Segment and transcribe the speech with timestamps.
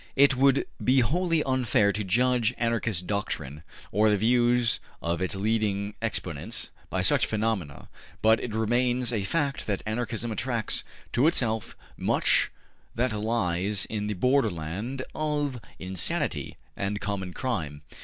[0.15, 3.61] It would be wholly unfair to judge Anarchist doctrine,
[3.91, 7.87] or the views of its leading exponents, by such phenomena;
[8.23, 10.83] but it remains a fact that Anarchism attracts
[11.13, 12.49] to itself much
[12.95, 17.83] that lies on the borderland of insanity and common crime.